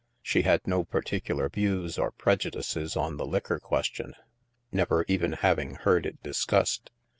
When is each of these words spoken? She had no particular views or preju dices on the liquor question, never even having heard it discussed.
She 0.23 0.41
had 0.41 0.65
no 0.65 0.83
particular 0.83 1.47
views 1.47 1.99
or 1.99 2.11
preju 2.11 2.55
dices 2.55 2.97
on 2.97 3.17
the 3.17 3.25
liquor 3.27 3.59
question, 3.59 4.15
never 4.71 5.05
even 5.07 5.33
having 5.33 5.75
heard 5.75 6.07
it 6.07 6.23
discussed. 6.23 6.89